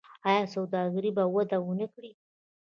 [0.29, 2.11] آیا سوداګري به وده ونه کړي؟